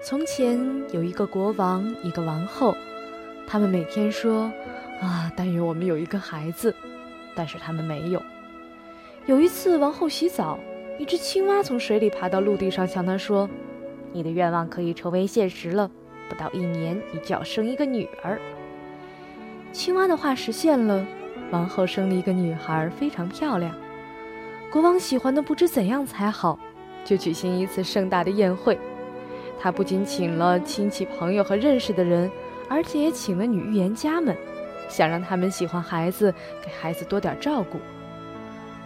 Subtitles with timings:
[0.00, 0.58] 从前
[0.90, 2.74] 有一个国王，一个王后，
[3.46, 4.50] 他们每天说
[5.00, 6.74] ：“啊，但愿我们有一个孩子。”
[7.34, 8.20] 但是他们没有。
[9.26, 10.58] 有一次，王后洗澡，
[10.98, 13.48] 一只青蛙从水里爬到陆地上，向她说
[14.12, 15.88] ：“你的愿望可以成为现实了，
[16.28, 18.40] 不到一年，你就要生一个女儿。”
[19.70, 21.06] 青蛙的话实现了，
[21.52, 23.72] 王后生了一个女孩，非常漂亮。
[24.72, 26.58] 国王喜欢的不知怎样才好，
[27.04, 28.76] 就举行一次盛大的宴会。
[29.60, 32.30] 他不仅请了亲戚朋友和认识的人，
[32.68, 34.36] 而且也请了女预言家们，
[34.88, 37.78] 想让他们喜欢孩子，给孩子多点照顾。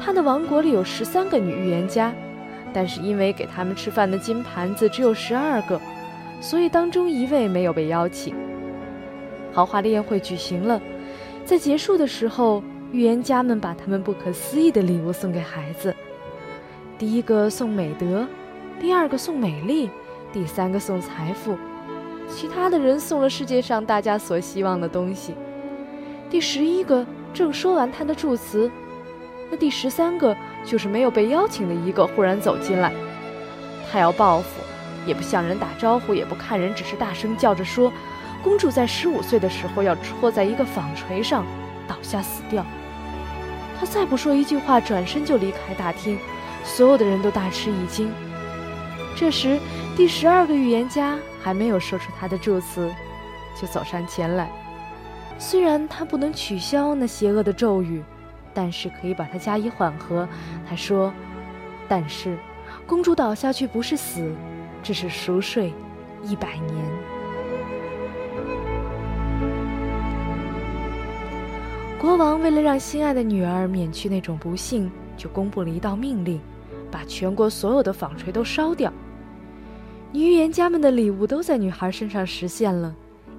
[0.00, 2.12] 他的王国里有十三个女预言家，
[2.72, 5.80] 但是因为给他们吃饭的金盘子只有十二个，
[6.40, 8.34] 所以当中一位没有被邀请。
[9.52, 10.80] 豪华的宴会举行了，
[11.44, 15.94] 在结束的时候，预言家们把他们不可思议的礼物送给孩子：
[16.98, 18.26] 第一个送美德，
[18.80, 19.90] 第二个送美丽。
[20.32, 21.56] 第三个送财富，
[22.28, 25.34] 其他的人送了世界上大家所希望的东西。
[26.30, 28.70] 第十一个正说完他的祝词，
[29.50, 32.92] 那第十三个就是没有被邀请的一个忽然走进来。
[33.90, 34.46] 他要报复，
[35.06, 37.92] 也不向人打招呼，也不看人，只是大声叫着说
[38.42, 41.44] ：“公主在十五岁的时候要戳在一个纺锤上，
[41.86, 42.64] 倒下死掉。”
[43.78, 46.18] 他再不说一句话，转身就离开大厅，
[46.64, 48.10] 所有的人都大吃一惊。
[49.14, 49.58] 这时。
[49.96, 52.94] 第十二个预言家还没有说出他的祝词，
[53.58, 54.46] 就走上前来。
[55.38, 58.02] 虽然他不能取消那邪恶的咒语，
[58.54, 60.26] 但是可以把它加以缓和。
[60.68, 61.12] 他说
[61.88, 62.36] ：“但是，
[62.86, 64.32] 公主倒下去不是死，
[64.82, 65.72] 只是熟睡
[66.22, 66.74] 一百年。”
[72.00, 76.40] 国王为了让心爱的女儿免去那种不幸，就公布了一道命令，
[76.90, 78.92] 把全国所有的纺锤都烧掉。
[80.12, 82.94] 女预言家们的礼物都在女孩身上实现了，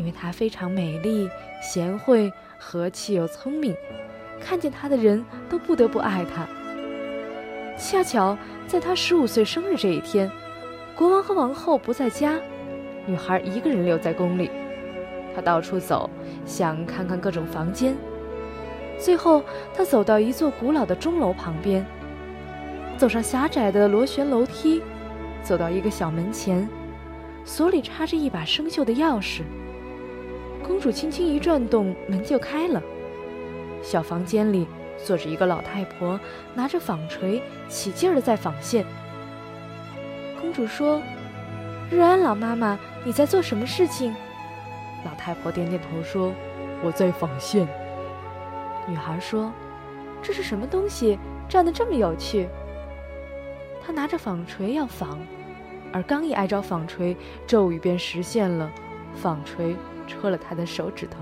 [0.00, 1.28] 因为她非常美丽、
[1.60, 3.76] 贤惠、和气又聪明，
[4.40, 6.48] 看见她的人都不得不爱她。
[7.78, 10.30] 恰巧在她十五岁生日这一天，
[10.96, 12.40] 国王和王后不在家，
[13.04, 14.50] 女孩一个人留在宫里。
[15.34, 16.08] 她到处走，
[16.46, 17.94] 想看看各种房间。
[18.98, 19.44] 最后，
[19.74, 21.84] 她走到一座古老的钟楼旁边，
[22.96, 24.80] 走上狭窄的螺旋楼梯。
[25.42, 26.66] 走到一个小门前，
[27.44, 29.42] 锁里插着一把生锈的钥匙。
[30.66, 32.82] 公主轻轻一转动，门就开了。
[33.82, 34.66] 小房间里
[35.04, 36.18] 坐着一个老太婆，
[36.54, 38.84] 拿着纺锤，起劲儿的在纺线。
[40.40, 41.00] 公主说
[41.90, 44.14] ：“日安，老妈妈，你在做什么事情？”
[45.04, 46.32] 老太婆点点头说
[46.84, 47.66] ：“我在纺线。”
[48.86, 49.52] 女孩说
[50.22, 51.18] ：“这是什么东西？
[51.48, 52.48] 站得这么有趣？”
[53.84, 55.18] 她拿着纺锤要纺，
[55.92, 57.16] 而刚一挨着纺锤，
[57.46, 58.70] 咒语便实现了，
[59.14, 59.76] 纺锤
[60.06, 61.16] 戳了他的手指头。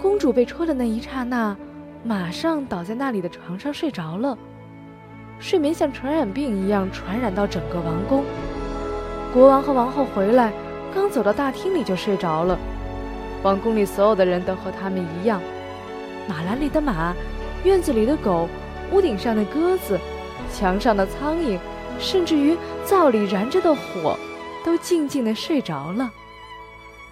[0.00, 1.56] 公主被戳的那一刹那，
[2.04, 4.36] 马上倒在那里的床上睡着了。
[5.38, 8.24] 睡眠像传染病一样传染到整个王宫。
[9.32, 10.52] 国王和王后回来，
[10.94, 12.58] 刚走到大厅里就睡着了。
[13.42, 15.40] 王宫里所有的人都和他们一样，
[16.28, 17.14] 马栏里的马，
[17.64, 18.48] 院子里的狗，
[18.92, 19.98] 屋顶上的鸽子。
[20.52, 21.58] 墙上的苍蝇，
[21.98, 24.18] 甚至于灶里燃着的火，
[24.64, 26.10] 都静静的睡着了。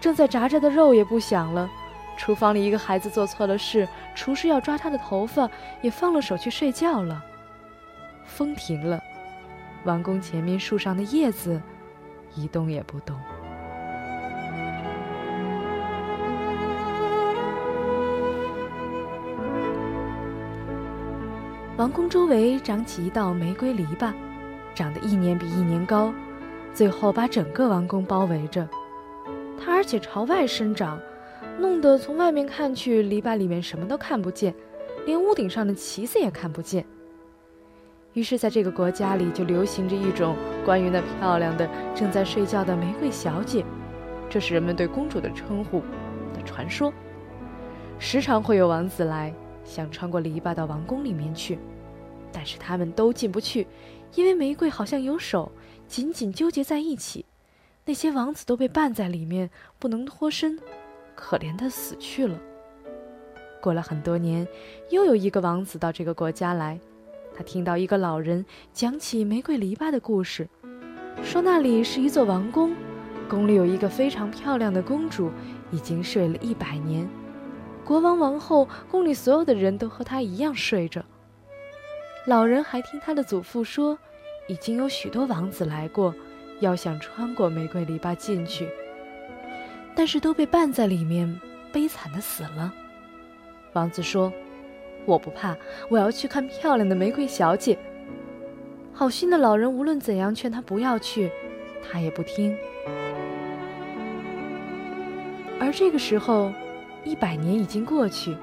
[0.00, 1.70] 正在炸着的肉也不响了。
[2.16, 5.50] 厨房里一个孩子做错了事，厨师要抓他的头发，
[5.82, 7.24] 也放了手去睡觉了。
[8.24, 9.02] 风停了，
[9.84, 11.60] 王宫前面树上的叶子
[12.36, 13.16] 一动也不动。
[21.76, 24.12] 王宫周围长起一道玫瑰篱笆，
[24.76, 26.14] 长得一年比一年高，
[26.74, 28.68] 最后把整个王宫包围着。
[29.58, 31.00] 它而且朝外生长，
[31.58, 34.52] 弄得从外面看去，篱笆里面什么都看不见，
[35.06, 36.84] 连屋顶上的旗子也看不见。
[38.12, 43.64] 于是，在这个国家里就流行着一种关于那漂亮的正在睡觉的玫瑰小姐，
[44.28, 45.80] 这是人们对公主的称呼
[46.34, 46.92] 的传说。
[47.98, 49.32] 时常会有王子来。
[49.66, 51.58] 想穿过篱笆到王宫里面去，
[52.30, 53.66] 但是他们都进不去，
[54.14, 55.50] 因为玫瑰好像有手，
[55.86, 57.24] 紧紧纠结在一起。
[57.84, 60.58] 那些王子都被绊在里面，不能脱身，
[61.14, 62.38] 可怜的死去了。
[63.60, 64.46] 过了很多年，
[64.90, 66.78] 又有一个王子到这个国家来。
[67.36, 70.48] 他听到一个老人讲起玫瑰篱笆的故事，
[71.22, 72.74] 说那里是一座王宫，
[73.28, 75.30] 宫里有一个非常漂亮的公主，
[75.70, 77.08] 已经睡了一百年。
[77.84, 81.04] 国王、王后、宫里所有的人都和她一样睡着。
[82.26, 83.98] 老人还听他的祖父说，
[84.46, 86.14] 已经有许多王子来过，
[86.60, 88.68] 要想穿过玫瑰篱笆进去，
[89.94, 91.40] 但是都被绊在里面，
[91.72, 92.72] 悲惨的死了。
[93.72, 94.32] 王子说。
[95.06, 95.54] 我不怕，
[95.90, 97.78] 我要去看漂亮的玫瑰小姐。
[98.90, 101.30] 好心的老人无论怎样劝他不要去，
[101.82, 102.56] 他也不听。
[105.60, 106.50] 而这个时候，
[107.04, 108.34] 一百年已经过去，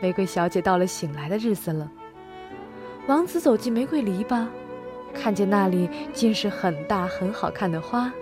[0.00, 1.92] 玫瑰小姐到了醒来的日子了。
[3.06, 4.46] 王子走进玫瑰篱笆，
[5.14, 8.12] 看见那里竟是很大很好看的花。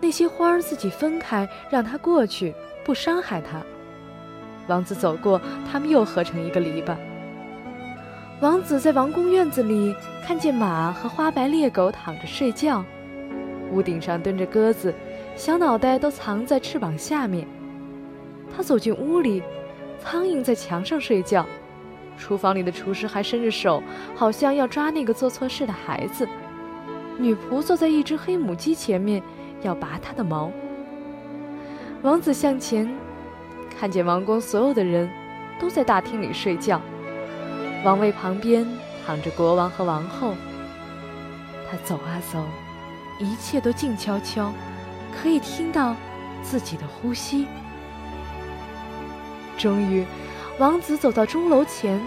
[0.00, 3.62] 那些花儿自己分开，让他过去，不伤害他。
[4.68, 5.40] 王子走过，
[5.70, 6.96] 他们又合成一个篱笆。
[8.40, 9.94] 王子在王宫院子里
[10.24, 12.84] 看见马和花白猎狗躺着睡觉，
[13.70, 14.92] 屋顶上蹲着鸽子，
[15.36, 17.46] 小脑袋都藏在翅膀下面。
[18.56, 19.42] 他走进屋里，
[20.00, 21.46] 苍蝇在墙上睡觉，
[22.16, 23.82] 厨房里的厨师还伸着手，
[24.14, 26.28] 好像要抓那个做错事的孩子。
[27.18, 29.22] 女仆坐在一只黑母鸡前面，
[29.62, 30.50] 要拔它的毛。
[32.02, 32.88] 王子向前。
[33.78, 35.10] 看见王宫所有的人
[35.58, 36.80] 都在大厅里睡觉，
[37.84, 38.64] 王位旁边
[39.04, 40.34] 躺着国王和王后。
[41.68, 42.44] 他走啊走，
[43.18, 44.52] 一切都静悄悄，
[45.16, 45.96] 可以听到
[46.42, 47.48] 自己的呼吸。
[49.58, 50.04] 终于，
[50.62, 52.00] 王子走到钟楼前，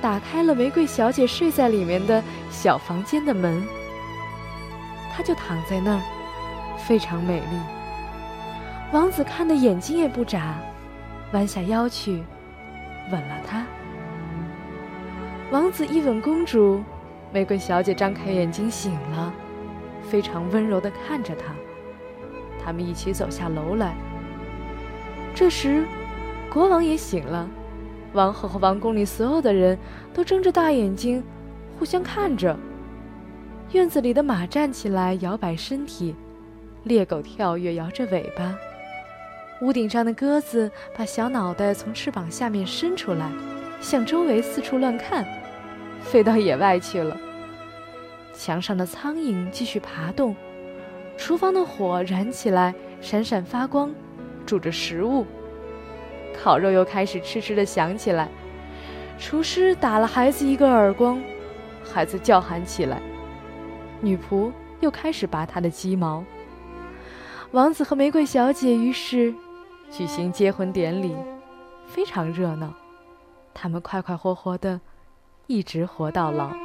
[0.00, 3.62] 打开了玫瑰小姐睡在里面的小房间的门。
[5.12, 6.00] 他就躺在那儿，
[6.78, 7.60] 非常美丽。
[8.90, 10.58] 王子看的眼睛也不眨。
[11.34, 12.22] 弯下腰去，
[13.12, 13.66] 吻了她。
[15.50, 16.82] 王子一吻公主，
[17.34, 19.30] 玫瑰小姐张开眼睛醒了，
[20.08, 21.52] 非常温柔地看着他。
[22.64, 23.94] 他们一起走下楼来。
[25.34, 25.84] 这时，
[26.50, 27.46] 国王也醒了，
[28.14, 29.78] 王后和王宫里所有的人
[30.14, 31.22] 都睁着大眼睛，
[31.78, 32.56] 互相看着。
[33.72, 36.14] 院子里的马站起来，摇摆身体；
[36.84, 38.56] 猎狗跳跃，摇着尾巴。
[39.60, 43.30] 屋顶上的鸽子把小脑袋从翅膀下面伸出来，
[43.80, 45.26] 向周围四处乱看，
[46.00, 47.16] 飞到野外去了。
[48.32, 50.36] 墙上的苍蝇继续爬动，
[51.16, 53.92] 厨房的火燃起来，闪闪发光，
[54.46, 55.26] 煮着食物。
[56.42, 58.28] 烤肉又开始痴痴地响起来。
[59.18, 61.22] 厨师打了孩子一个耳光，
[61.84, 63.00] 孩子叫喊起来。
[64.00, 64.50] 女仆
[64.80, 66.24] 又开始拔他的鸡毛。
[67.52, 69.34] 王子和玫瑰小姐于是。
[69.90, 71.14] 举行结婚典礼，
[71.86, 72.74] 非常热闹。
[73.52, 74.80] 他们快快活活的，
[75.46, 76.63] 一直活到老。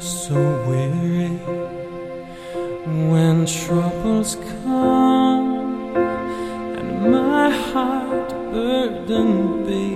[0.00, 0.34] so
[0.68, 1.36] weary
[3.10, 5.96] when troubles come
[6.78, 9.86] and my heart burdened be.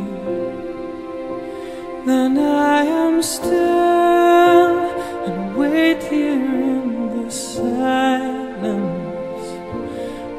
[2.07, 4.79] Then I am still
[5.27, 8.71] and wait here in the silence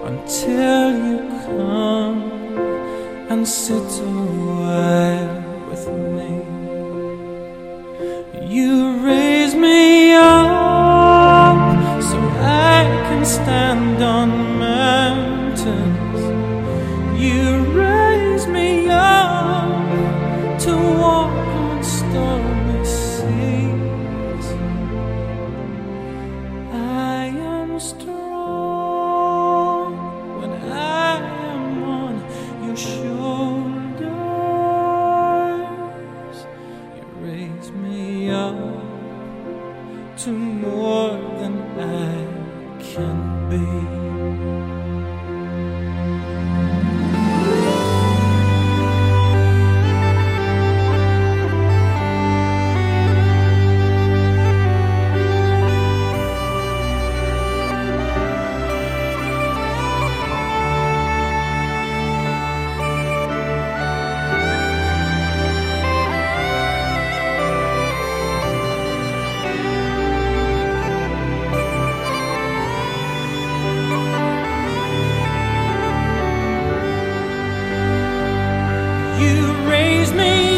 [0.10, 2.22] until you come
[3.30, 6.32] and sit awhile with me.
[8.56, 8.91] You
[13.26, 13.71] stand.
[79.82, 80.51] amaze me.